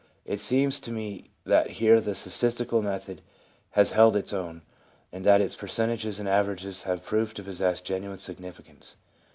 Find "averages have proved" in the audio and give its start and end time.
6.27-7.35